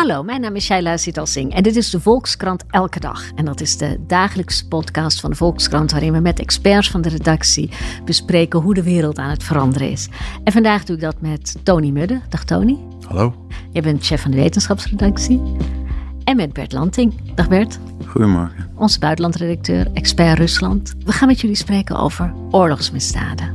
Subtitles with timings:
[0.00, 3.30] Hallo, mijn naam is Shaila Singh en dit is de Volkskrant Elke Dag.
[3.34, 7.08] En dat is de dagelijkse podcast van de Volkskrant waarin we met experts van de
[7.08, 7.70] redactie
[8.04, 10.08] bespreken hoe de wereld aan het veranderen is.
[10.44, 12.20] En vandaag doe ik dat met Tony Mudde.
[12.28, 12.78] Dag Tony.
[13.06, 13.34] Hallo.
[13.72, 15.40] Je bent chef van de wetenschapsredactie.
[16.24, 17.34] En met Bert Lanting.
[17.34, 17.78] Dag Bert.
[18.06, 18.70] Goedemorgen.
[18.74, 20.94] Onze buitenlandredacteur, expert Rusland.
[21.04, 23.52] We gaan met jullie spreken over oorlogsmisdaden.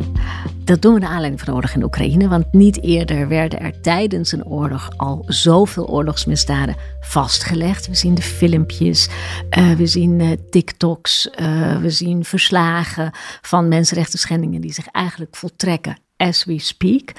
[0.63, 3.81] Dat doen we naar aanleiding van de oorlog in Oekraïne, want niet eerder werden er
[3.81, 7.87] tijdens een oorlog al zoveel oorlogsmisdaden vastgelegd.
[7.87, 9.09] We zien de filmpjes,
[9.57, 15.35] uh, we zien uh, TikToks, uh, we zien verslagen van mensenrechten schendingen die zich eigenlijk
[15.35, 17.11] voltrekken as we speak.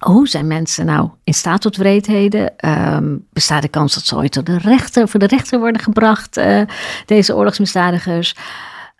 [0.00, 2.52] Hoe zijn mensen nou in staat tot wreedheden?
[2.94, 6.36] Um, bestaat de kans dat ze ooit door de rechter, voor de rechter worden gebracht,
[6.36, 6.62] uh,
[7.06, 8.34] deze oorlogsmisdadigers?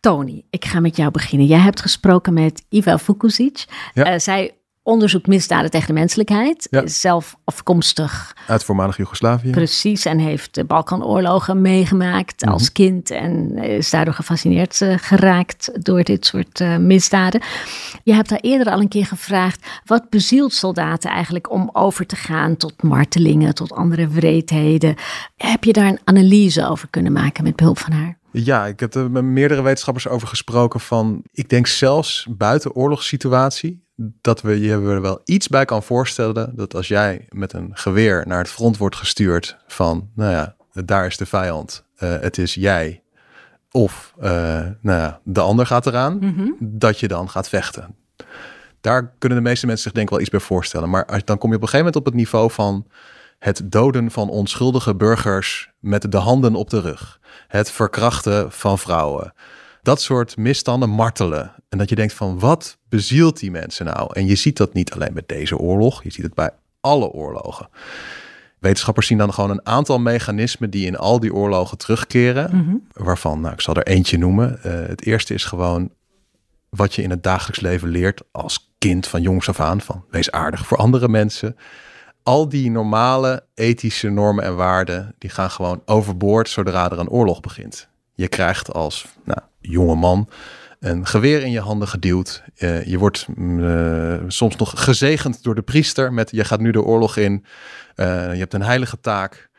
[0.00, 1.46] Tony, ik ga met jou beginnen.
[1.46, 3.64] Jij hebt gesproken met Iva Fukuzic.
[3.94, 4.12] Ja.
[4.12, 4.54] Uh, zij
[4.90, 6.66] onderzoekt misdaden tegen de menselijkheid.
[6.70, 6.82] Ja.
[6.82, 8.36] Is zelf afkomstig.
[8.46, 9.50] Uit voormalig Joegoslavië.
[9.50, 12.72] Precies, en heeft de Balkanoorlogen meegemaakt als Mhm.
[12.72, 13.10] kind.
[13.10, 17.40] En is daardoor gefascineerd uh, geraakt door dit soort uh, misdaden.
[18.02, 19.66] Je hebt daar eerder al een keer gevraagd.
[19.84, 24.94] Wat bezielt soldaten eigenlijk om over te gaan tot martelingen, tot andere wreedheden?
[25.36, 28.18] Heb je daar een analyse over kunnen maken met behulp van haar?
[28.32, 33.88] Ja, ik heb er met meerdere wetenschappers over gesproken van, ik denk zelfs buiten oorlogssituatie,
[34.20, 38.24] dat we je er wel iets bij kan voorstellen dat als jij met een geweer
[38.26, 42.54] naar het front wordt gestuurd van, nou ja, daar is de vijand, uh, het is
[42.54, 43.02] jij
[43.70, 44.24] of uh,
[44.80, 46.56] nou ja, de ander gaat eraan, mm -hmm.
[46.60, 47.94] dat je dan gaat vechten.
[48.80, 50.90] Daar kunnen de meeste mensen zich denk ik wel iets bij voorstellen.
[50.90, 52.86] Maar als, dan kom je op een gegeven moment op het niveau van
[53.38, 57.20] het doden van onschuldige burgers met de handen op de rug.
[57.48, 59.32] Het verkrachten van vrouwen.
[59.82, 61.52] Dat soort misstanden martelen.
[61.68, 64.10] En dat je denkt van wat bezielt die mensen nou?
[64.12, 66.02] En je ziet dat niet alleen bij deze oorlog.
[66.02, 67.68] Je ziet het bij alle oorlogen.
[68.58, 72.56] Wetenschappers zien dan gewoon een aantal mechanismen die in al die oorlogen terugkeren.
[72.56, 72.86] Mm -hmm.
[72.92, 74.58] Waarvan, nou, ik zal er eentje noemen.
[74.66, 75.90] Uh, het eerste is gewoon
[76.68, 79.80] wat je in het dagelijks leven leert als kind van jongs af aan.
[79.80, 81.56] Van wees aardig voor andere mensen
[82.22, 87.40] al die normale ethische normen en waarden, die gaan gewoon overboord zodra er een oorlog
[87.40, 87.88] begint.
[88.14, 90.28] Je krijgt als nou, jonge man
[90.80, 92.42] een geweer in je handen geduwd.
[92.58, 96.82] Uh, je wordt uh, soms nog gezegend door de priester met je gaat nu de
[96.82, 97.44] oorlog in.
[97.96, 99.50] Uh, je hebt een heilige taak.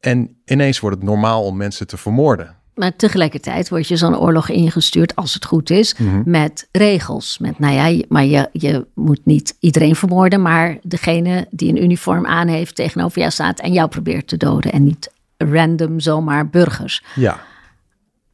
[0.00, 2.58] En ineens wordt het normaal om mensen te vermoorden.
[2.74, 6.22] Maar tegelijkertijd word je zo'n oorlog ingestuurd, als het goed is, mm -hmm.
[6.26, 7.38] met regels.
[7.38, 12.26] Met, nou ja, maar je, je moet niet iedereen vermoorden, maar degene die een uniform
[12.26, 14.72] aan heeft tegenover jou staat en jou probeert te doden.
[14.72, 17.02] En niet random zomaar burgers.
[17.14, 17.40] Ja.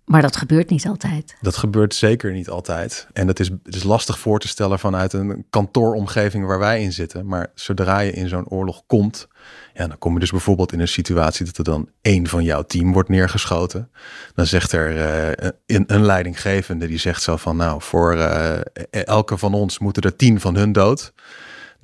[0.06, 1.36] Maar dat gebeurt niet altijd.
[1.40, 3.06] Dat gebeurt zeker niet altijd.
[3.12, 6.92] En het is, het is lastig voor te stellen vanuit een kantooromgeving waar wij in
[6.92, 7.26] zitten.
[7.26, 9.28] Maar zodra je in zo'n oorlog komt,
[9.74, 12.62] ja, dan kom je dus bijvoorbeeld in een situatie dat er dan één van jouw
[12.62, 13.90] team wordt neergeschoten.
[14.34, 18.58] Dan zegt er uh, een, een leidinggevende die zegt zo van nou, voor uh,
[18.90, 21.12] elke van ons moeten er tien van hun dood.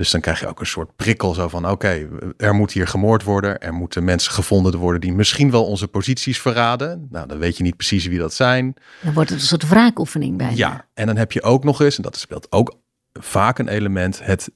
[0.02, 2.86] Dus dan krijg je ook een soort prikkel zo van oké, okay, er moet hier
[2.86, 3.60] gemoord worden.
[3.60, 7.06] Er moeten mensen gevonden worden die misschien wel onze posities verraden.
[7.10, 8.74] Nou, dan weet je niet precies wie dat zijn.
[9.00, 10.54] Dan wordt het een soort wraakoefening bij.
[10.54, 12.78] Ja, en dan heb je ook nog eens, en dat speelt ook
[13.12, 14.50] vaak een element, het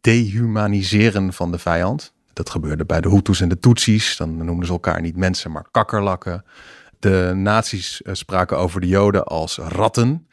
[0.00, 2.12] dehumaniseren van de vijand.
[2.32, 4.16] Dat gebeurde bij de Hutus en de Tutsis.
[4.16, 6.44] Dan noemden ze elkaar niet mensen, maar kakkerlakken.
[6.98, 10.26] De nazi's spraken over de Joden als ratten.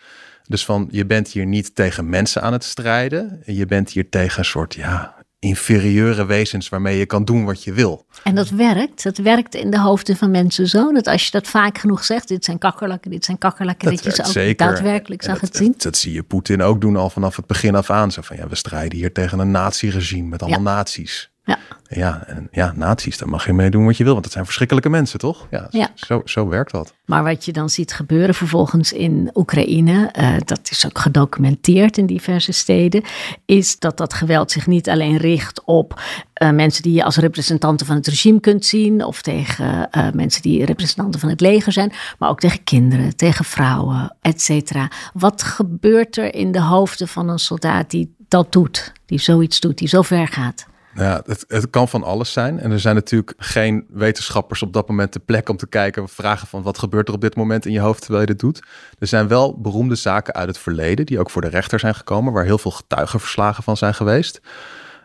[0.50, 3.42] Dus van, je bent hier niet tegen mensen aan het strijden.
[3.46, 7.74] Je bent hier tegen een soort, ja, inferieure wezens waarmee je kan doen wat je
[7.74, 8.06] wil.
[8.24, 9.04] En dat werkt.
[9.04, 10.92] Dat werkt in de hoofden van mensen zo.
[10.92, 13.86] Dat als je dat vaak genoeg zegt, dit zijn kakkerlakken, dit zijn kakkerlakken.
[13.90, 14.68] Dat, dat je ze ook zeker.
[14.68, 15.72] daadwerkelijk zag het zien.
[15.72, 18.12] Dat, dat, zie je Poetin ook doen al vanaf het begin af aan.
[18.12, 20.78] Zo van, ja, we strijden hier tegen een naziregime met allemaal ja.
[20.78, 21.32] nazi's.
[21.50, 21.58] Ja.
[21.92, 24.46] Ja, en ja, nazi's, daar mag je mee doen wat je wil, want het zijn
[24.46, 25.48] verschrikkelijke mensen, toch?
[25.50, 25.90] Ja, ja.
[25.96, 26.94] Zo, zo werkt dat.
[27.06, 32.06] Maar wat je dan ziet gebeuren vervolgens in Oekraïne, uh, dat is ook gedocumenteerd in
[32.06, 33.04] diverse steden,
[33.46, 36.02] is dat dat geweld zich niet alleen richt op
[36.42, 40.42] uh, mensen die je als representanten van het regime kunt zien, of tegen uh, mensen
[40.42, 44.92] die representanten van het leger zijn, maar ook tegen kinderen, tegen vrouwen, et cetera.
[45.14, 49.78] Wat gebeurt er in de hoofden van een soldaat die dat doet, die zoiets doet,
[49.78, 50.68] die zo ver gaat?
[50.96, 52.60] Ja, het, het, kan van alles zijn.
[52.60, 56.48] En er zijn natuurlijk geen wetenschappers op dat moment te plek om te kijken, vragen
[56.48, 58.64] van wat gebeurt er op dit moment in je hoofd terwijl je dit doet.
[59.00, 62.34] Er zijn wel beroemde zaken uit het verleden, die ook voor de rechter zijn gekomen,
[62.34, 64.42] waar heel veel getuigenverslagen van zijn geweest.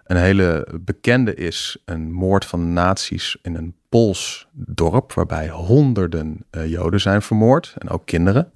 [0.05, 6.45] Een hele bekende is een moord van de nazi's in een Pools dorp, waarbij honderden
[6.51, 8.53] uh, Joden zijn vermoord en ook kinderen.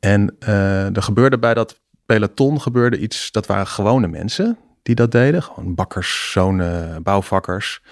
[0.00, 5.12] En uh, er gebeurde bij dat peloton gebeurde iets, dat waren gewone mensen die dat
[5.12, 5.42] deden.
[5.42, 7.82] Gewoon bakkers, zonen, bouwvakkers.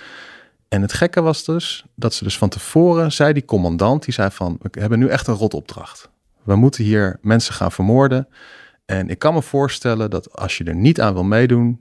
[0.68, 4.30] En het gekke was dus dat ze dus van tevoren zei die commandant, die zei
[4.30, 6.10] van, we hebben nu echt een rotopdracht.
[6.42, 8.28] We moeten hier mensen gaan vermoorden.
[8.86, 11.80] En ik kan me voorstellen dat als je er niet aan wil meedoen,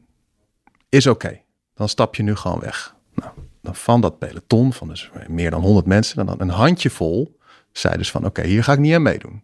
[0.90, 1.42] is oké.
[1.74, 2.96] Dan stap je nu gewoon weg.
[3.14, 3.32] Nou,
[3.62, 7.38] dan van dat peloton, van dus meer dan 100 mensen, dan een handjevol
[7.72, 9.44] zei dus van oké, hier ga ik niet aan meedoen.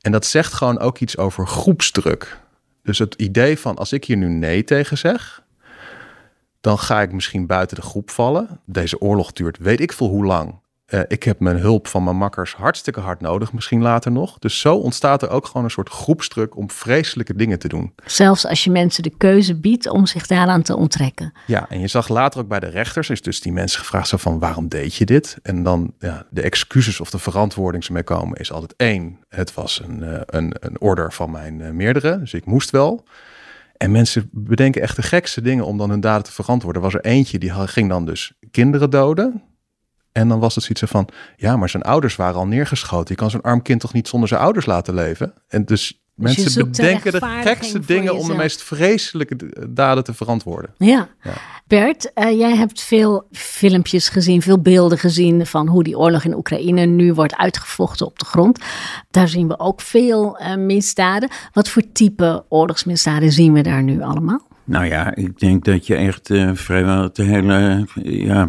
[0.00, 2.40] En dat zegt gewoon ook iets over groepsdruk.
[2.86, 5.44] Dus het idee van als ik hier nu nee tegen zeg,
[6.60, 8.60] dan ga ik misschien buiten de groep vallen.
[8.64, 10.60] Deze oorlog duurt weet ik veel hoe lang.
[10.94, 14.38] Uh, ik heb mijn hulp van mijn makkers hartstikke hard nodig, misschien later nog.
[14.38, 17.92] Dus zo ontstaat er ook gewoon een soort groepsdruk om vreselijke dingen te doen.
[18.04, 21.32] Zelfs als je mensen de keuze biedt om zich daaraan te onttrekken.
[21.46, 24.16] Ja, en je zag later ook bij de rechters, is dus die mensen gevraagd zo
[24.16, 25.38] van waarom deed je dit?
[25.42, 29.18] En dan ja, de excuses of de verantwoording ze mee komen is altijd één.
[29.28, 33.04] Het was een, uh, een, een order van mijn uh, meerdere, dus ik moest wel.
[33.76, 36.82] En mensen bedenken echt de gekste dingen om dan hun daden te verantwoorden.
[36.82, 39.42] Er was er eentje die ging dan dus kinderen doden.
[40.16, 43.14] En dan was het zoiets van, ja, maar zijn ouders waren al neergeschoten.
[43.14, 45.32] Je kan zo'n arm kind toch niet zonder zijn ouders laten leven?
[45.48, 49.36] En dus, dus mensen bedenken de, gekste dingen om de meest vreselijke
[49.70, 50.74] daden te verantwoorden.
[50.76, 51.08] Ja.
[51.22, 51.32] ja.
[51.66, 56.34] Bert, uh, jij hebt veel filmpjes gezien, veel beelden gezien van hoe die oorlog in
[56.34, 58.58] Oekraïne nu wordt uitgevochten op de grond.
[59.10, 61.28] Daar zien we ook veel uh, misdaden.
[61.52, 64.46] Wat voor type oorlogsmisdaden zien we daar nu allemaal?
[64.66, 68.48] Nou ja, ik denk dat je echt uh, vrijwel het hele, ja,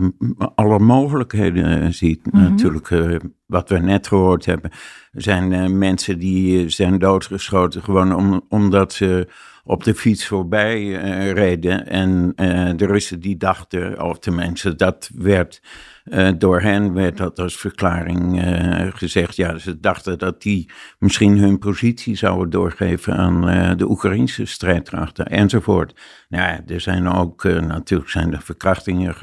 [0.56, 2.26] alle mogelijkheden uh, ziet.
[2.26, 2.50] Mm -hmm.
[2.50, 4.72] Natuurlijk, uh, wat we net gehoord hebben,
[5.12, 9.28] zijn mensen die zijn doodgeschoten gewoon om, omdat ze
[9.64, 10.92] op de fiets voorbij
[11.32, 11.88] reden.
[11.88, 12.34] En
[12.76, 15.62] de Russen die dachten, of tenminste dat werd
[16.10, 19.36] uh, door hen werd dat als verklaring uh, gezegd.
[19.36, 20.70] Ja, ze dachten dat die
[21.00, 26.00] misschien hun positie zouden doorgeven aan uh, de Oekraïnse strijdkrachten enzovoort.
[26.30, 29.16] Nou ja, er zijn ook natuurlijk zijn er verkrachtingen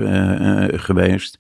[0.80, 1.38] geweest.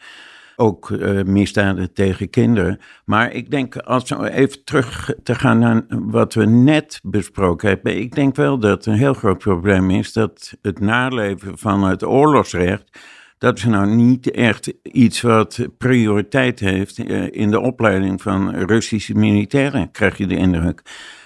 [0.56, 0.90] Ook
[1.26, 2.78] misdaden tegen kinderen.
[3.04, 7.98] Maar ik denk, als we even terug te gaan naar wat we net besproken hebben.
[7.98, 12.98] Ik denk wel dat een heel groot probleem is dat het naleven van het oorlogsrecht
[13.44, 19.14] dat is nou niet echt iets wat prioriteit heeft eh, in de opleiding van Russische
[19.14, 20.82] militairen, krijg je de indruk.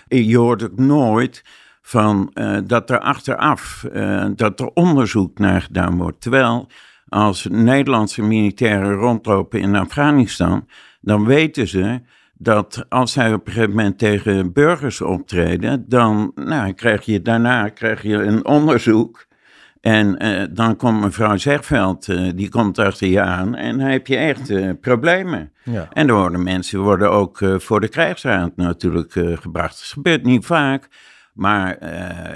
[0.09, 1.45] Je hoort ook nooit
[1.83, 6.21] van uh, dat er achteraf, uh, dat er onderzoek naar gedaan wordt.
[6.21, 6.69] Terwijl
[7.09, 10.69] als Nederlandse militairen rondlopen in Afghanistan,
[11.01, 12.01] dan weten ze
[12.35, 17.69] dat als zij op een gegeven moment tegen burgers optreden, dan nou, krijg je daarna
[17.69, 19.28] krijg je een onderzoek
[19.81, 24.07] en uh, dan komt mevrouw Zegveld, uh, die komt achter je aan en dan heb
[24.07, 25.53] je echt uh, problemen.
[25.65, 25.89] Ja.
[25.93, 29.79] En er worden mensen worden ook voor de krijgsraad natuurlijk gebracht.
[29.79, 30.89] Dat gebeurt niet vaak,
[31.33, 31.79] maar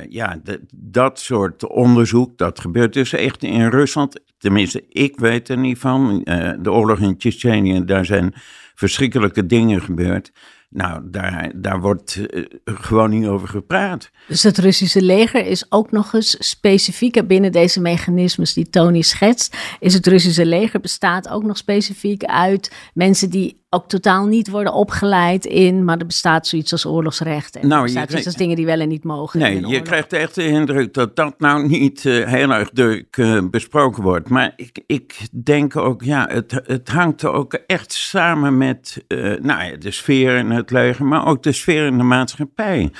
[0.09, 0.41] ja,
[0.75, 4.21] dat soort onderzoek, dat gebeurt dus echt in Rusland.
[4.39, 6.21] Tenminste, ik weet er niet van.
[6.61, 8.35] de oorlog in Tsjetsjenië, daar zijn
[8.75, 10.33] verschrikkelijke dingen gebeurd.
[10.73, 14.11] Nou, daar, daar wordt uh, gewoon niet over gepraat.
[14.29, 19.57] Dus het Russische leger is ook nog eens specifieker binnen deze mechanismes die Tony schetst.
[19.81, 24.73] Is het Russische leger bestaat ook nog specifiek uit mensen die ook totaal niet worden
[24.73, 27.57] opgeleid in, maar er bestaat zoiets als oorlogsrecht.
[27.57, 29.39] En nou, er bestaat zoiets als dingen die wel en niet mogen.
[29.39, 33.43] Nee, je krijgt echt de indruk dat dat nou niet uh, heel erg druk uh,
[33.51, 34.29] besproken wordt.
[34.29, 39.65] Maar ik, ik denk ook, ja, het, het hangt ook echt samen met uh, nou
[39.65, 42.91] ja, de sfeer in het leger, maar ook de sfeer in de maatschappij.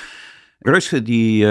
[0.59, 1.45] Russen die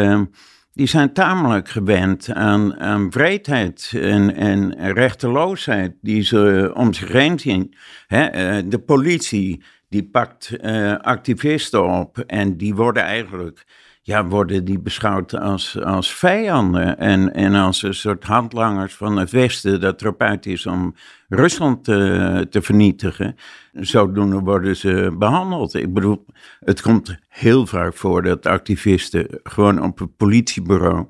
[0.75, 7.39] die zijn tamelijk gewend aan, aan wreedheid en, en rechteloosheid die ze om zich heen
[7.39, 7.75] zien.
[8.09, 13.65] Eh, de politie die pakt uh, activisten op en die worden eigenlijk
[14.05, 19.31] ja, worden die beschouwd als, als vijanden en, en als een soort handlangers van het
[19.31, 20.95] Westen dat erop uit is om
[21.29, 23.37] Rusland te, te vernietigen.
[23.73, 25.75] Zodoende worden ze behandeld.
[25.75, 26.25] Ik bedoel,
[26.61, 31.07] het komt heel vaak voor dat activisten gewoon op het politiebureau,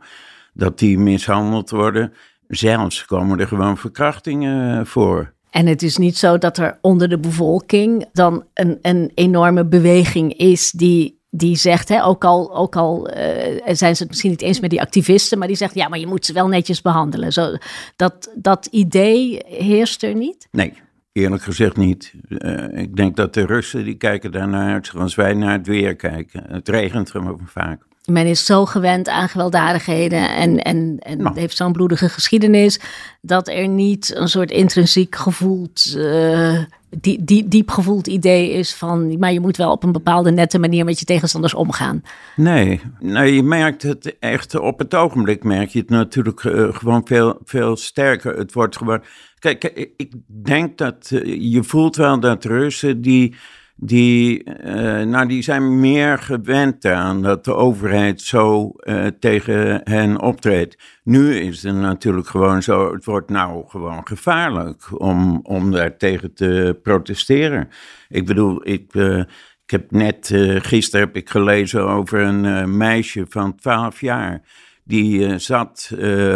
[0.53, 2.13] dat die mishandeld worden.
[2.49, 5.33] Zelfs komen er gewoon verkrachtingen voor.
[5.51, 10.35] En het is niet zo dat er onder de bevolking dan een, een enorme beweging
[10.35, 13.17] is die die zegt, hè, ook al, ook al uh,
[13.65, 16.07] zijn ze het misschien niet eens met die activisten, maar die zegt, ja, maar je
[16.07, 17.33] moet ze wel netjes behandelen.
[17.33, 17.57] Zo,
[17.97, 20.49] dat, dat idee heerst er niet?
[20.51, 20.75] Nee,
[21.13, 22.15] eerlijk gezegd niet.
[22.29, 26.45] Uh, ik denk dat de Russen, die kijken daarnaar zoals wij naar het weer kijken.
[26.49, 27.83] Het regent gewoon vaak.
[28.11, 31.39] Men is zo gewend aan gewelddadigheden en, en, en Nou.
[31.39, 32.81] heeft zo'n bloedige geschiedenis,
[33.21, 36.59] dat er niet een soort intrinsiek gevoeld, eh,
[37.01, 40.59] die, die, diep gevoeld idee is van, maar je moet wel op een bepaalde nette
[40.59, 42.03] manier met je tegenstanders omgaan.
[42.37, 47.01] Nee, nou, je merkt het echt op het ogenblik merk je het natuurlijk eh, gewoon
[47.05, 48.37] veel, veel sterker.
[48.39, 49.03] Het wordt gewoon.
[49.39, 49.65] Kijk,
[49.97, 50.13] ik-
[50.45, 53.35] denk dat eh, je voelt wel dat Russen die.
[53.77, 60.21] Die, eh, nou, die zijn meer gewend aan dat de overheid zo eh, tegen hen
[60.21, 60.79] optreedt.
[61.05, 66.35] Nu is het natuurlijk gewoon zo, het wordt nou gewoon gevaarlijk om, om daar tegen
[66.35, 67.69] te protesteren.
[68.09, 69.19] Ik bedoel, ik, eh,
[69.65, 74.43] ik heb net, gisteren heb ik gelezen over een meisje van 12 jaar.
[74.85, 75.91] Die zat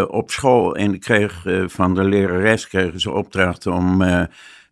[0.08, 4.02] op school en kreeg van de lerares kregen ze opdracht om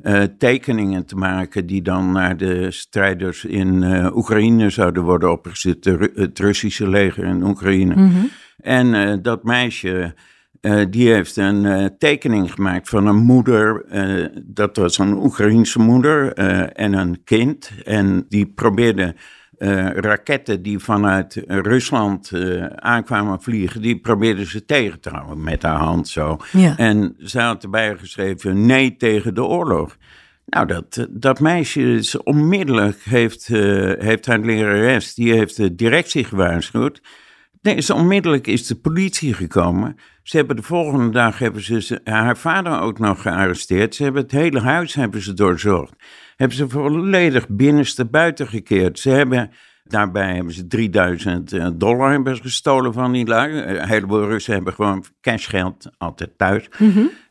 [0.03, 5.85] eh, tekeningen te maken die dan naar de strijders in eh, Oekraïne zouden worden opgezet,
[6.15, 8.11] het Russische leger in Oekraïne.
[8.57, 10.15] En eh, dat meisje,
[10.91, 13.85] die heeft een tekening gemaakt van een moeder.
[14.45, 16.33] dat was een Oekraïense moeder
[16.73, 17.71] en een kind.
[17.85, 19.15] En die probeerde
[19.59, 25.63] eh, raketten die vanuit Rusland eh, aankwamen vliegen, die probeerden ze tegen te houden met
[25.63, 26.37] haar hand zo.
[26.53, 26.77] Ja.
[26.77, 29.97] En ze had erbij geschreven nee tegen de oorlog.
[30.47, 36.25] Nou, dat, dat meisje is onmiddellijk heeft, eh, heeft haar lerares, die heeft de directie
[36.25, 37.03] gewaarschuwd.
[37.63, 39.97] Nee, is onmiddellijk is de politie gekomen.
[40.25, 43.95] Ze hebben de volgende dag hebben ze haar vader ook nog gearresteerd.
[43.95, 45.93] Ze hebben het hele huis hebben ze doorzocht.
[46.37, 48.99] Hebben ze volledig binnenste buiten gekeerd.
[48.99, 49.51] Ze hebben,
[49.85, 53.53] daarbij hebben ze 3000 eh, dollar hebben ze gestolen van die lui.
[53.53, 56.69] Een heleboel Russen hebben gewoon cashgeld altijd thuis.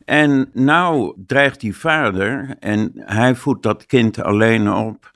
[0.04, 5.12] En nou dreigt die vader, en hij voedt dat kind alleen op.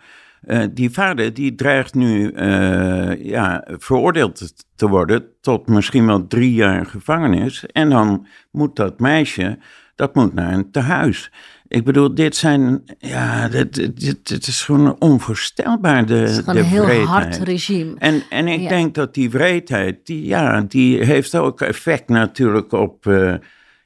[0.47, 6.53] eh, die vader die dreigt nu eh, ja, veroordeeld te worden tot misschien wel drie
[6.53, 7.67] jaar gevangenis.
[7.67, 9.59] En dan moet dat meisje,
[9.95, 11.31] dat moet naar een tehuis.
[11.69, 16.55] Ik bedoel, dit zijn, ja, dit, dit, dit is gewoon onvoorstelbaar, de, Het is gewoon
[16.55, 17.95] de een heel hard regime.
[17.99, 18.69] En, en ik Ja.
[18.69, 23.35] denk dat die wreedheid, die, ja, die heeft ook effect natuurlijk op, eh,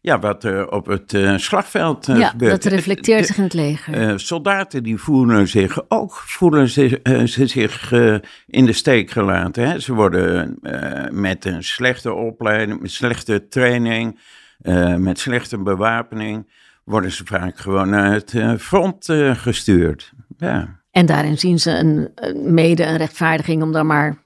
[0.05, 2.63] ja, wat er op het eh, slagveld eh, ja, gebeurt.
[2.63, 3.95] dat reflecteert zich in het leger.
[3.95, 8.15] eh, soldaten die voelen zich ook voelen zich, eh, ze zich eh,
[8.47, 9.69] in de steek gelaten.
[9.69, 9.79] Hè?
[9.81, 14.19] Ze worden eh, met een slechte opleiding, met slechte training,
[14.61, 16.51] eh, met slechte bewapening,
[16.85, 20.13] worden ze vaak gewoon naar het eh, front eh, gestuurd.
[20.37, 20.81] Ja.
[20.91, 22.11] En daarin zien ze een-
[22.55, 24.17] mede een rechtvaardiging om dan maar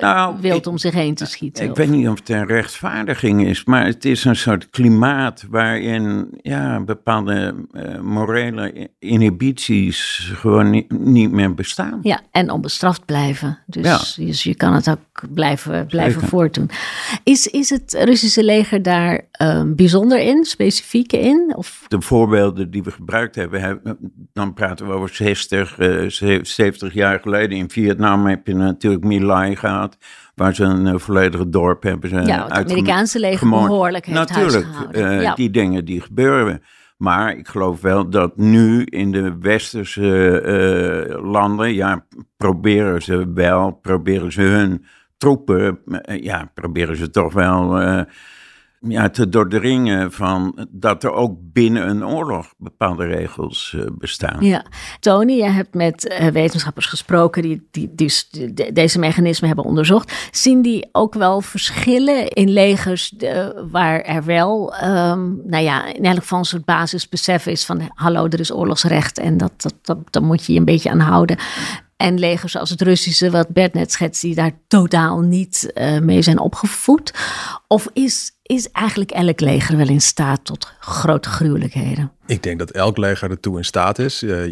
[0.00, 1.64] Nou, wild ik- om zich heen te schieten.
[1.64, 5.44] Ik Of- weet niet of het een rechtvaardiging is, maar het is een soort klimaat
[5.50, 11.98] waarin ja, bepaalde eh, morele inhibities gewoon niet, niet meer bestaan.
[12.02, 13.58] Ja, en onbestraft blijven.
[13.66, 13.84] Dus,
[14.16, 14.24] Ja.
[14.24, 16.28] dus je kan het ook blijven, blijven Zeker.
[16.28, 16.70] voortdoen.
[17.24, 21.52] Is, is het Russische leger daar ehm, bijzonder in, specifiek in?
[21.56, 23.98] Of, De voorbeelden die we gebruikt hebben, hebben-
[24.32, 27.58] dan praten we over 60, eh, ze- 70 jaar geleden.
[27.58, 29.96] In Vietnam heb je natuurlijk My Lai gehad,
[30.34, 34.66] waar ze een eh, volledige dorp hebben ze ja, het Amerikaanse leger behoorlijk heeft Natuurlijk,
[34.92, 35.34] eh, ja.
[35.34, 36.62] die dingen die gebeuren.
[36.96, 42.04] Maar ik geloof wel dat nu in de westerse eh, landen, ja,
[42.36, 44.84] proberen ze wel, proberen ze hun
[45.16, 45.78] troepen,
[46.20, 47.78] ja, proberen ze toch wel
[48.88, 54.44] ja, te doordringen van dat er ook binnen een oorlog bepaalde regels eh, bestaan.
[54.44, 54.64] Ja,
[55.00, 60.28] Tony, je hebt met eh, wetenschappers gesproken die, die, de- deze mechanismen hebben onderzocht.
[60.30, 66.04] Zien die ook wel verschillen in legers eh, waar er wel, ehm, nou ja, in
[66.04, 69.98] elk geval een soort basisbesef is van hallo, er is oorlogsrecht en dat, dat, dat,
[70.10, 71.36] daar moet je je een beetje aan houden.
[72.00, 76.22] En legers zoals het Russische, wat Bert net schetst, die daar totaal niet eh, mee
[76.22, 77.14] zijn opgevoed.
[77.66, 82.12] Of is, is eigenlijk elk leger wel in staat tot grote gruwelijkheden?
[82.26, 84.22] Ik denk dat elk leger ertoe in staat is.
[84.22, 84.44] Eh,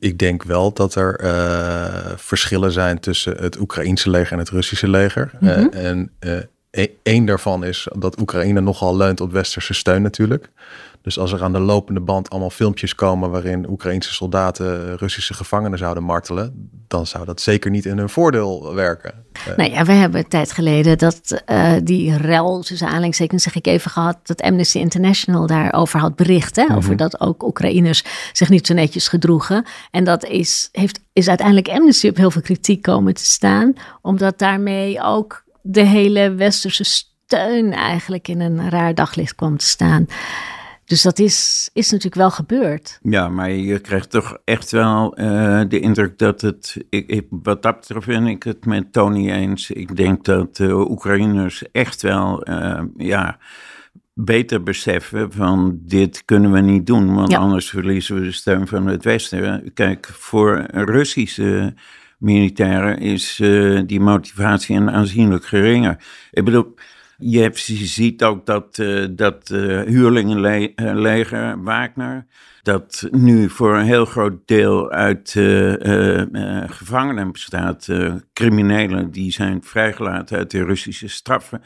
[0.00, 4.88] ik denk wel dat er eh, verschillen zijn tussen het Oekraïense leger en het Russische
[4.88, 5.30] leger.
[5.40, 6.12] Eh, en
[6.70, 10.50] e- één daarvan is dat Oekraïne nogal leunt op westerse steun natuurlijk.
[11.02, 15.78] Dus als er aan de lopende band allemaal filmpjes komen waarin Oekraïense soldaten Russische gevangenen
[15.78, 19.12] zouden martelen, dan zou dat zeker niet in hun voordeel werken.
[19.32, 23.54] Eh, Nou ja, we hebben een tijd geleden dat eh, die rel, tussen aanhalingstekens zeg
[23.54, 26.56] ik even gehad, dat Amnesty International daarover had bericht.
[26.56, 29.64] Hè, Over dat ook Oekraïners zich niet zo netjes gedroegen.
[29.90, 34.38] En dat is, heeft, is uiteindelijk Amnesty op heel veel kritiek komen te staan, omdat
[34.38, 40.06] daarmee ook de hele westerse steun eigenlijk in een raar daglicht kwam te staan.
[40.90, 42.98] Dus dat is, is natuurlijk wel gebeurd.
[43.02, 46.76] Ja, maar je krijgt toch echt wel uh, de indruk dat het.
[46.88, 49.70] Ik, ik, wat dat betreft vind ik het met Tony eens.
[49.70, 52.48] Ik denk dat de Oekraïners echt wel.
[52.48, 53.38] Uh, ja,
[54.14, 58.86] beter beseffen van dit kunnen we niet doen, want anders verliezen we de steun van
[58.86, 59.72] het Westen.
[59.74, 61.74] Kijk, voor Russische
[62.18, 66.04] militairen is uh, die motivatie een aanzienlijk geringer.
[66.30, 66.74] Ik bedoel,
[67.20, 72.26] je, hebt, ziet ook dat uh, dat uh, huurlingenleger Wagner,
[72.62, 75.30] dat nu voor een heel groot deel uit
[76.66, 77.88] gevangenen bestaat,
[78.32, 81.62] criminelen die zijn vrijgelaten uit de Russische straffen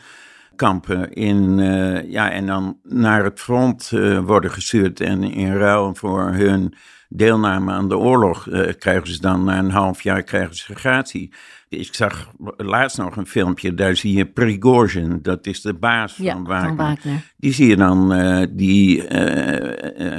[0.56, 5.00] kampen in, uh, ja, en dan naar het front uh, worden gestuurd.
[5.00, 6.74] En in ruil voor hun
[7.08, 11.32] deelname aan de oorlog uh, krijgen ze dan na een half jaar krijgen ze gratie.
[11.68, 16.32] Ik zag laatst nog een filmpje, daar zie je Prigozhin, dat is de baas ja,
[16.32, 16.76] van, Wagner.
[16.76, 17.32] van, Wagner.
[17.36, 18.08] Die zie je dan
[18.50, 19.04] die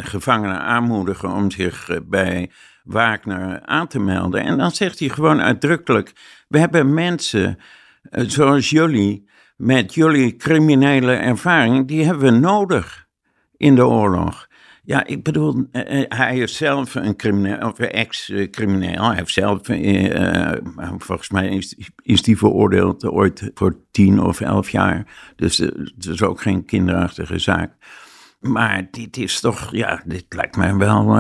[0.01, 2.51] gevangenen aanmoedigen om zich bij
[2.84, 4.44] Wagner aan te melden.
[4.44, 6.13] En dan zegt hij gewoon uitdrukkelijk,
[6.48, 7.60] we hebben mensen
[8.12, 13.07] zoals jullie met jullie criminele ervaring, die hebben we nodig
[13.57, 14.47] in de oorlog.
[14.83, 19.05] Ja, ik bedoel, uh, hij is zelf een crimineel, of ex-crimineel.
[19.05, 20.51] Hij heeft zelf, uh,
[20.97, 21.63] volgens mij
[22.03, 25.07] is, die veroordeeld ooit voor tien of elf jaar.
[25.35, 27.71] Dus het is ook geen kinderachtige zaak.
[28.39, 31.17] Maar dit is toch, ja, dit lijkt mij wel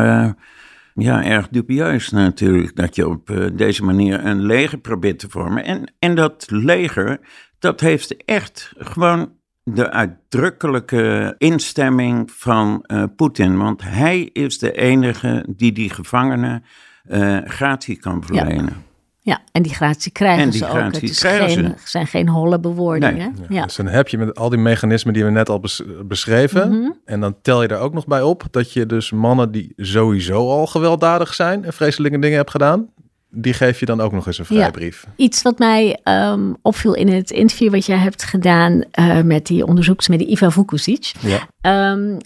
[0.93, 2.75] ja, erg dubieus natuurlijk.
[2.75, 5.63] Dat je op deze manier een leger probeert te vormen.
[5.63, 7.19] En, en dat leger,
[7.65, 9.31] dat heeft echt gewoon
[9.63, 13.57] de uitdrukkelijke instemming van uh, Poetin.
[13.57, 16.63] Want hij is de enige die die gevangenen
[17.09, 18.65] uh, gratie kan verlenen.
[18.65, 18.83] Ja.
[19.25, 21.09] Ja, en die gratie krijgen en die ze gratie ook.
[21.09, 21.87] Het krijgen geen, ze.
[21.89, 23.35] zijn geen holle bewoordingen.
[23.39, 23.63] Ja, Ja.
[23.63, 26.69] Dus dan heb je met al die mechanismen die we net al bes- beschreven.
[26.79, 26.91] Mhm.
[27.05, 30.49] En dan tel je er ook nog bij op dat je dus mannen die sowieso
[30.49, 32.89] al gewelddadig zijn en vreselijke dingen hebt gedaan,
[33.35, 35.05] die geef je dan ook nog eens een vrijbrief.
[35.15, 39.65] Iets wat mij ehm, opviel in het interview wat jij hebt gedaan eh, met die
[39.65, 41.47] onderzoekers, met die Iva Vukusic, Ja.
[41.61, 42.17] ehm,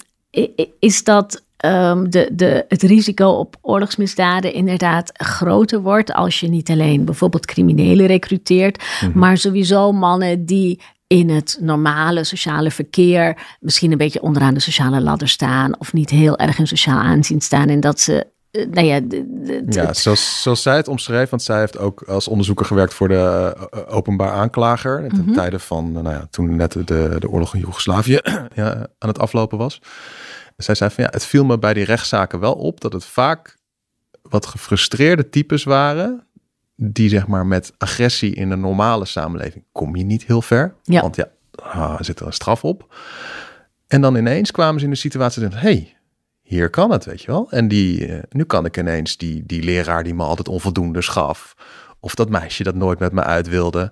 [0.80, 6.70] is dat ehm, de, de, het risico op oorlogsmisdaden inderdaad groter wordt als je niet
[6.70, 13.98] alleen bijvoorbeeld criminelen recruteert, maar sowieso mannen die in het normale sociale verkeer misschien een
[13.98, 17.80] beetje onderaan de sociale ladder staan of niet heel erg in sociaal aanzien staan en
[17.80, 19.02] dat ze, eh, nou ja,
[19.70, 23.56] Ja, zoals, zoals zij het omschreef, want zij heeft ook als onderzoeker gewerkt voor de
[23.72, 25.10] eh, openbaar aanklager.
[25.10, 26.84] Ten tijde van, eh, nou ja, toen net de,
[27.20, 28.20] de oorlog in Joegoslavië
[28.56, 29.82] ja, aan het aflopen was.
[30.58, 33.58] Zij zei van ja, het viel me bij die rechtszaken wel op dat het vaak
[34.22, 36.28] wat gefrustreerde types waren.
[36.76, 40.76] Die zeg maar met agressie in een normale samenleving kom je niet heel ver.
[40.84, 41.02] Ja.
[41.02, 42.96] Want ja, ah, er zit er een straf op.
[43.88, 45.99] En dan ineens kwamen ze in de situatie dat, hey,
[46.50, 47.52] hier kan het, weet je wel.
[47.52, 51.56] En die, eh, nu kan ik ineens die, die leraar die me altijd onvoldoende gaf.
[52.00, 53.92] Of dat meisje dat nooit met me uit wilde.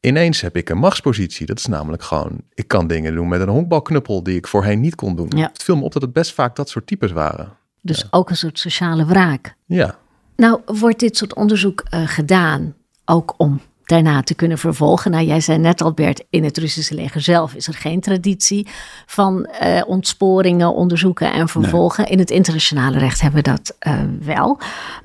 [0.00, 1.46] Ineens heb ik een machtspositie.
[1.46, 4.94] Dat is namelijk gewoon, ik kan dingen doen met een honkbalknuppel die ik voorheen niet
[4.94, 5.30] kon doen.
[5.36, 5.48] Ja.
[5.52, 7.52] Het viel me op dat het best vaak dat soort types waren.
[7.80, 9.56] dus ook een soort sociale wraak.
[9.66, 9.98] Ja,
[10.36, 13.60] Nou, wordt dit soort onderzoek eh, gedaan ook om
[13.92, 15.10] daarna te kunnen vervolgen?
[15.10, 18.66] Nou, jij zei net al, Bert, in het Russische leger zelf is er geen traditie
[19.06, 22.06] van eh, ontsporingen, onderzoeken en vervolgen.
[22.06, 24.58] In het internationale recht hebben we dat eh, wel.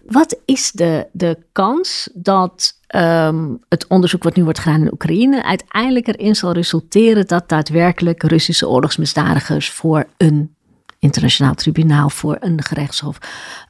[0.05, 5.43] Wat is de, de kans dat ehm, het onderzoek wat nu wordt gedaan in Oekraïne
[5.43, 10.55] uiteindelijk erin zal resulteren dat daadwerkelijk Russische oorlogsmisdadigers voor een
[10.99, 13.17] internationaal tribunaal voor een gerechtshof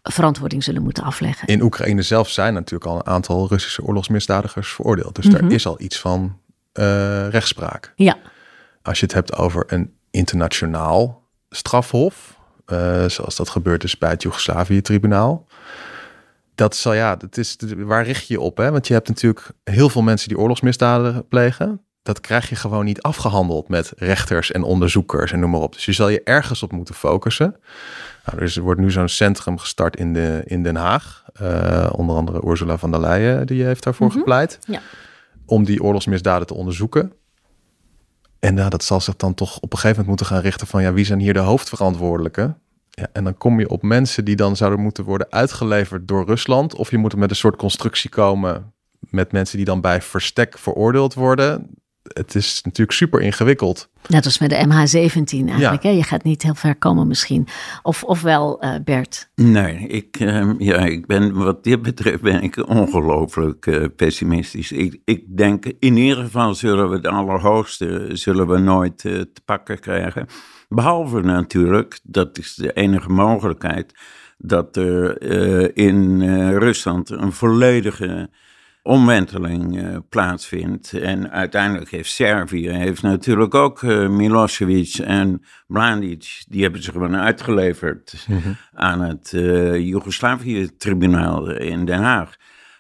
[0.04, 1.48] verantwoording zullen moeten afleggen.
[1.48, 5.16] in Oekraïne zelf zijn natuurlijk al een aantal Russische oorlogsmisdadigers veroordeeld.
[5.16, 5.42] Dus Mhm.
[5.42, 6.40] daar is al iets van
[6.74, 7.94] eh, rechtspraak.
[7.96, 8.18] Ja,
[8.82, 14.22] Als je het hebt over een internationaal strafhof, eh, zoals dat gebeurd is bij het
[14.22, 15.48] Joegoslavië-tribunaal.
[16.56, 18.58] Dat zal ja, dat is, waar richt je je op?
[18.58, 18.72] Hè?
[18.72, 21.82] Want je hebt natuurlijk heel veel mensen die oorlogsmisdaden plegen.
[22.08, 25.74] Dat krijg je gewoon niet afgehandeld met rechters en onderzoekers en noem maar op.
[25.74, 27.56] Dus je zal je ergens op moeten focussen.
[28.26, 31.24] Nou, er is- er wordt nu zo'n centrum gestart in, de, in Den Haag.
[31.34, 34.60] Eh, onder andere Ursula van der Leyen, die heeft daarvoor gepleit.
[34.66, 34.80] Ja.
[35.46, 37.12] Om die oorlogsmisdaden te onderzoeken.
[38.40, 40.82] En ja, dat zal zich dan toch op een gegeven moment moeten gaan richten van
[40.82, 42.58] ja, wie zijn hier de hoofdverantwoordelijken?
[42.90, 46.76] Ja, en dan kom je op mensen die dan zouden moeten worden uitgeleverd door Rusland.
[46.76, 50.58] Of je moet er met een soort constructie komen met mensen die dan bij verstek
[50.58, 51.70] veroordeeld worden.
[52.14, 53.90] Het is natuurlijk super ingewikkeld.
[54.08, 55.84] Net als met de MH17 eigenlijk.
[55.84, 55.90] Hè?
[55.90, 57.48] Je gaat niet heel ver komen misschien.
[57.84, 59.30] Of, of wel, uh, Bert?
[59.36, 64.72] Nee, ik, uh, ja, ik ben, wat dit betreft ben ik ongelooflijk uh, pessimistisch.
[64.72, 69.42] Ik, ik denk in ieder geval zullen we het allerhoogste zullen we nooit eh, te
[69.46, 70.28] pakken krijgen.
[70.70, 73.94] Behalve natuurlijk, dat is de enige mogelijkheid,
[74.38, 75.22] dat er
[75.78, 76.22] in
[76.58, 78.30] Rusland een volledige
[78.88, 80.94] omwenteling uh, plaatsvindt.
[80.94, 87.16] En uiteindelijk heeft Servië heeft natuurlijk ook uh, Milosevic en Mladic, die hebben zich gewoon
[87.16, 88.52] uitgeleverd mhm.
[88.74, 92.36] aan het uh, Joegoslavië-tribunaal in Den Haag.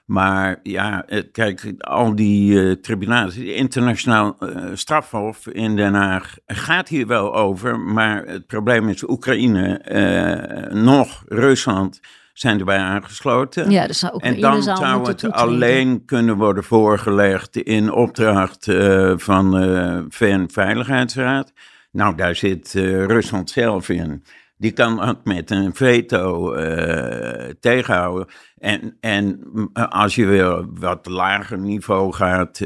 [0.05, 6.87] Maar ja, kijk, al die uh, tribunalen, het internationaal uh, strafhof in Den Haag gaat
[6.87, 7.79] hier wel over.
[7.79, 11.99] Maar het probleem is Oekraïne, uh, nog Rusland
[12.39, 13.69] zijn erbij aangesloten.
[13.71, 19.95] Ja, dus en dan zou het alleen kunnen worden voorgelegd in opdracht uh, van de
[19.97, 21.53] uh, VN-veiligheidsraad.
[21.91, 24.23] Nou, daar zit uh, Rusland zelf in.
[24.57, 28.27] Die kan het met een veto uh, tegenhouden.
[28.57, 29.39] En, en
[29.73, 32.59] als je weer wat lager niveau gaat,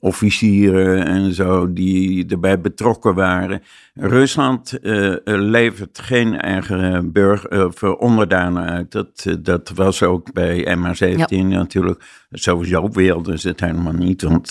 [0.00, 3.62] officieren en zo die erbij betrokken waren.
[3.94, 8.92] Rusland uh, levert geen eigen burger, uh, onderdanen uit.
[8.92, 11.42] Dat, uh, dat was ook bij MH17 ja.
[11.42, 12.04] natuurlijk.
[12.30, 14.48] Sowieso wilden ze het helemaal niet, want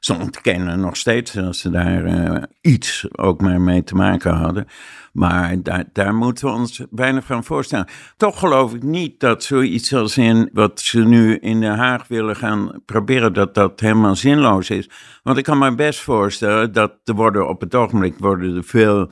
[0.00, 4.66] ze ontkennen nog steeds dat ze daar iets ook maar mee te maken hadden.
[5.12, 7.86] Maar daar, daar moeten we ons weinig van voorstellen.
[8.16, 12.36] Toch geloof ik niet dat zoiets als in wat ze nu in Den Haag willen
[12.36, 14.90] gaan proberen, dat dat helemaal zinloos is.
[15.22, 19.10] Want ik kan me best voorstellen dat er worden op het ogenblik worden er veel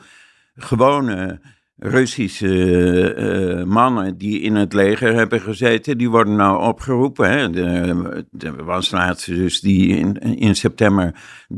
[0.55, 1.41] gewone
[1.83, 3.15] Russische
[3.59, 7.31] uh, mannen die in het leger hebben gezeten, die worden nou opgeroepen.
[7.31, 7.63] Hè.
[8.39, 11.15] Er was laatst dus die in, in september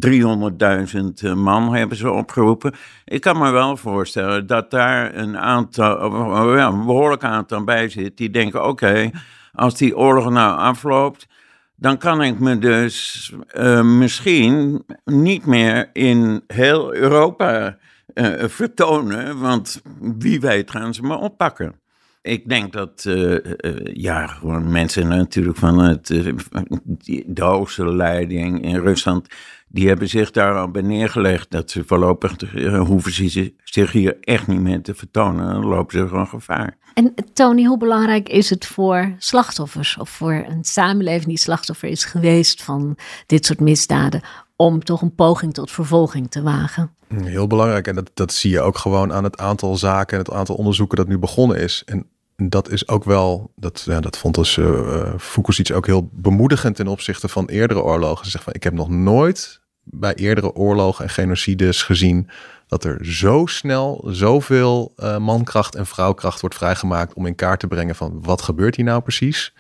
[0.07, 2.75] 300.000 man hebben ze opgeroepen.
[3.05, 8.31] Ik kan me wel voorstellen dat daar een aantal, ja, behoorlijk aantal bij zit, die
[8.31, 9.11] denken, oké,
[9.53, 11.29] als die oorlog nou afloopt,
[11.77, 17.77] dan kan ik me dus uh, misschien niet meer in heel Europa
[18.15, 21.81] uh, vertonen, want wie weet gaan ze me oppakken.
[22.23, 23.39] Ik denk dat uh,
[23.85, 26.07] ja, gewoon mensen natuurlijk van het,
[27.27, 29.27] de hoogste leiding in Rusland,
[29.69, 32.37] die hebben zich daar al bij neergelegd dat ze voorlopig
[32.87, 35.53] hoeven ze zich hier echt niet meer te vertonen.
[35.53, 36.79] Dan lopen ze gewoon gevaar.
[36.95, 42.05] En Tony, hoe belangrijk is het voor slachtoffers of voor een samenleving die slachtoffer is
[42.05, 42.97] geweest van
[43.27, 44.21] dit soort misdaden,
[44.67, 46.91] om toch een poging tot vervolging te wagen?
[47.15, 47.87] Heel belangrijk.
[47.87, 50.97] En dat, dat zie je ook gewoon aan het aantal zaken en het aantal onderzoeken
[50.97, 51.83] dat nu begonnen is.
[51.87, 56.77] En dat is ook wel, dat, ja, dat vond dus uh, Foucault ook heel bemoedigend
[56.77, 58.25] ten opzichte van eerdere oorlogen.
[58.25, 62.29] Ze zegt van, ik heb nog nooit bij eerdere oorlogen en genocides gezien
[62.67, 67.67] dat er zo snel zoveel uh, mankracht en vrouwkracht wordt vrijgemaakt om in kaart te
[67.67, 69.55] brengen van wat gebeurt hier nou precies.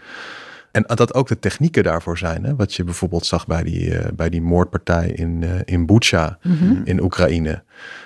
[0.72, 2.44] En dat ook de technieken daarvoor zijn.
[2.44, 2.56] Hè?
[2.56, 6.80] Wat je bijvoorbeeld zag bij die, uh, bij die moordpartij in, uh, in Bucha mm-hmm.
[6.84, 7.62] in Oekraïne.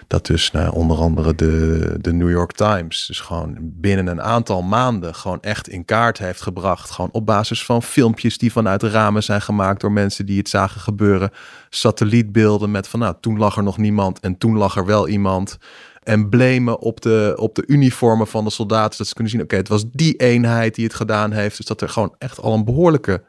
[0.06, 4.62] Dat dus nou, onder andere de, de New York Times dus gewoon binnen een aantal
[4.62, 6.90] maanden gewoon echt in kaart heeft gebracht.
[6.90, 10.48] Gewoon op basis van filmpjes die vanuit de ramen zijn gemaakt door mensen die het
[10.48, 11.30] zagen gebeuren.
[11.70, 15.58] Satellietbeelden met van nou toen lag er nog niemand en toen lag er wel iemand
[16.06, 18.98] emblemen op de, op de uniformen van de soldaten.
[18.98, 21.56] Dat ze kunnen zien, oké, het was die eenheid die het gedaan heeft.
[21.56, 23.22] Dus dat er gewoon echt al een behoorlijke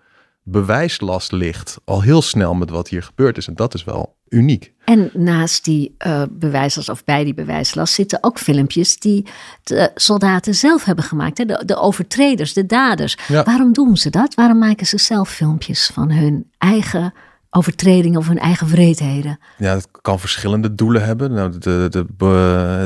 [0.44, 1.78] bewijslast ligt.
[1.86, 3.48] Al heel snel met wat hier gebeurd is.
[3.48, 4.74] En dat is wel uniek.
[4.84, 9.26] En naast die uh, bewijslast of bij die bewijslast zitten ook filmpjes die
[9.64, 11.38] de soldaten zelf hebben gemaakt.
[11.38, 11.46] Hè?
[11.46, 13.18] De, de overtreders, de daders.
[13.28, 14.34] Waarom doen ze dat?
[14.34, 17.14] Waarom maken ze zelf filmpjes van hun eigen
[17.58, 19.40] overtredingen of hun eigen vreedheden.
[19.58, 21.34] Ja, het kan verschillende doelen hebben.
[21.34, 22.26] Nou, de, de,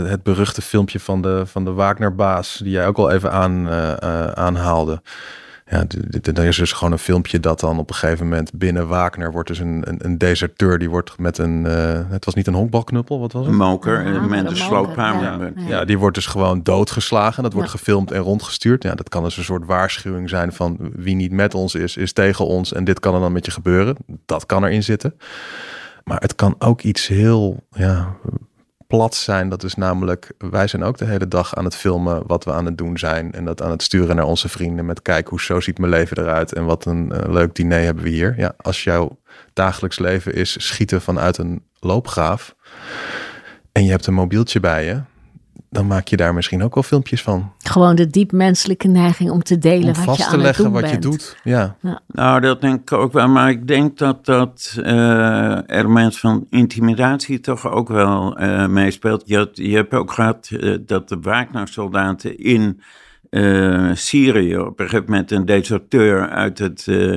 [0.08, 3.94] het beruchte filmpje van de, van de Wagner-baas, die jij ook al even aan, uh,
[4.28, 5.02] aanhaalde
[5.72, 5.86] ja,
[6.34, 9.48] er is dus gewoon een filmpje dat dan op een gegeven moment binnen Wagner wordt
[9.48, 13.20] dus een, een, een deserteur die wordt met een, uh, het was niet een honkbalknuppel,
[13.20, 13.52] wat was het?
[13.52, 15.54] Een moker, ja, met een sloophamer.
[15.56, 17.44] Ja, ja, die wordt dus gewoon doodgeslagen.
[17.44, 18.84] Dat wordt gefilmd en rondgestuurd.
[18.84, 22.14] Ja, dat kan dus een soort waarschuwing zijn van wie niet met ons is, is
[22.14, 23.96] tegen ons en dit kan er dan met je gebeuren.
[24.26, 25.18] Dat kan erin zitten.
[26.04, 28.16] Maar het kan ook iets heel ja,
[28.92, 29.50] plat zijn.
[29.50, 32.66] Dat is namelijk, wij zijn ook de hele dag aan het filmen wat we aan
[32.66, 33.32] het doen zijn.
[33.32, 36.18] En dat aan het sturen naar onze vrienden met kijk hoe zo ziet mijn leven
[36.18, 36.54] eruit.
[36.54, 38.34] En wat een uh, leuk diner hebben we hier.
[38.38, 39.20] Ja, als jouw
[39.54, 42.56] dagelijks leven is schieten vanuit een loopgraaf.
[43.72, 45.02] En je hebt een mobieltje bij je.
[45.72, 47.52] Dan maak je daar misschien ook wel filmpjes van.
[47.60, 50.44] Gewoon de diep menselijke neiging om te delen Om wat vast je te aan het
[50.46, 50.94] leggen doen wat bent.
[50.94, 51.38] je doet.
[51.44, 51.76] Ja.
[52.08, 53.28] Nou, dat denk ik ook wel.
[53.28, 59.24] Maar ik denk dat dat eh, element van intimidatie toch ook wel eh, meespeelt.
[59.26, 62.82] Je, had- je hebt ook gehad eh, dat de Wagner-soldaten in
[63.30, 67.16] eh, Syrië op een gegeven moment een deserteur uit het eh,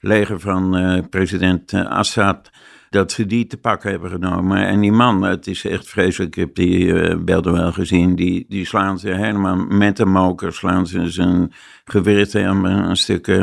[0.00, 2.50] leger van eh, president Assad
[2.96, 4.66] dat ze die te pakken hebben genomen.
[4.66, 8.46] En die man, het is echt vreselijk, ik heb die eh, beelden wel gezien, die,
[8.48, 11.52] die slaan ze helemaal met een moker, slaan ze zijn
[11.84, 13.38] gewricht helemaal een stuk, eh,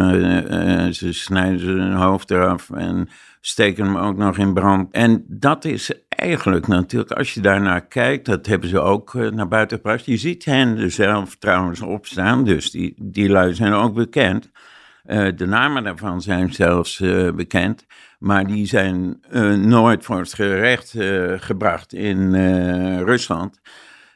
[0.90, 3.10] ze snijden zijn hoofd eraf en
[3.42, 4.92] steken hem ook nog in brand.
[4.92, 9.78] En dat is eigenlijk natuurlijk, als je daarnaar kijkt, dat hebben ze ook naar buiten
[9.78, 10.06] gebracht.
[10.06, 14.52] Je ziet hen er zelf trouwens opstaan, dus die, die lui zijn ook bekend.
[15.04, 17.86] Eh, de namen daarvan zijn zelfs eh, bekend,
[18.20, 20.96] maar die zijn eh, nooit voor het gerecht
[21.44, 22.36] gebracht in
[23.04, 23.60] Rusland.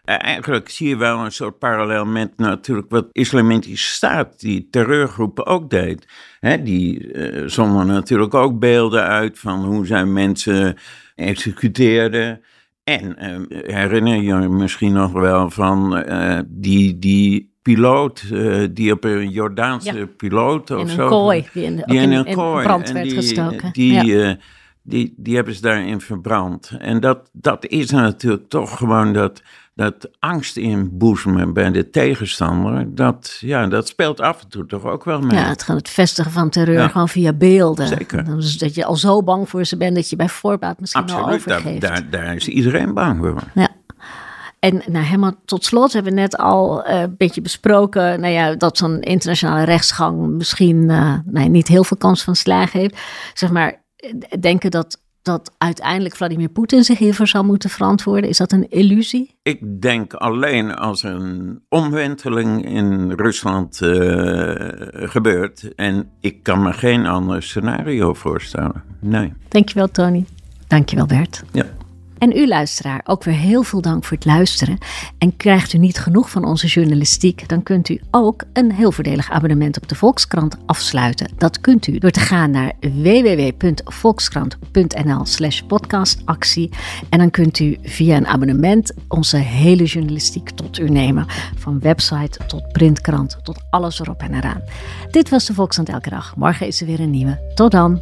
[0.04, 5.70] Eigenlijk zie je wel een soort parallel met natuurlijk wat Islamitische Staat, die terreurgroepen ook
[5.70, 6.08] deed.
[6.40, 7.10] Hè, die
[7.46, 10.78] zonden natuurlijk ook beelden uit van hoe zij mensen
[11.16, 12.42] executeerden.
[12.84, 13.16] En
[13.50, 16.04] herinner je je misschien nog wel van
[16.48, 20.06] die, die piloot, eh, die op een Jordaanse Ja.
[20.18, 21.02] piloot of In zo.
[21.04, 22.64] een kooi die in, Die ook in in, een in kooi.
[22.64, 23.70] brand en werd die, gestoken.
[23.72, 24.30] Die, Ja.
[24.30, 24.36] eh,
[24.82, 26.72] die, die hebben ze daarin verbrand.
[26.80, 29.42] En dat, dat is natuurlijk toch gewoon dat,
[29.76, 32.96] dat angst inboezemen bij de tegenstander.
[32.96, 35.38] Dat, ja, dat speelt af en toe toch ook wel mee.
[35.40, 36.88] Ja, het gaat het vestigen van terreur Ja.
[36.88, 37.88] gewoon via beelden.
[37.88, 38.26] Zeker.
[38.26, 41.16] Dus dat je al zo bang voor ze bent dat je bij voorbaat misschien al
[41.18, 41.82] Absoluut, daar, overgeeft.
[41.82, 43.44] daar, daar is iedereen bang voor.
[43.56, 43.70] Ja.
[44.68, 48.56] En nou, helemaal tot slot hebben we net al eh, een beetje besproken nou ja,
[48.56, 52.98] dat zo'n internationale rechtsgang misschien eh, nee, niet heel veel kans van slagen heeft.
[53.34, 53.84] Zeg maar,
[54.40, 58.30] denken dat, dat uiteindelijk Vladimir Poetin zich hiervoor zal moeten verantwoorden.
[58.30, 59.38] Is dat een illusie?
[59.44, 63.90] Ik denk alleen als er een omwenteling in Rusland eh,
[65.10, 65.76] gebeurt.
[65.76, 68.84] En ik kan me geen ander scenario voorstellen.
[69.00, 69.34] Nee.
[69.48, 70.26] Dankjewel Tony.
[70.68, 71.44] Dankjewel Bert.
[71.52, 71.66] Ja.
[72.18, 74.78] En u luisteraar, ook weer heel veel dank voor het luisteren.
[75.18, 79.30] En krijgt u niet genoeg van onze journalistiek, dan kunt u ook een heel voordelig
[79.30, 81.32] abonnement op de Volkskrant afsluiten.
[81.38, 86.70] Dat kunt u door te gaan naar www.volkskrant.nl slash podcastactie.
[87.10, 91.26] En dan kunt u via een abonnement onze hele journalistiek tot u nemen.
[91.56, 94.62] Van website tot printkrant tot alles erop en eraan.
[95.12, 96.36] Dit was de Volkskrant Elke Dag.
[96.36, 97.52] Morgen is er weer een nieuwe.
[97.56, 98.02] Tot dan.